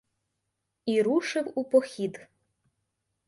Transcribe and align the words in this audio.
І 0.85 1.01
рушив 1.01 1.51
у 1.55 1.63
похід. 1.63 2.27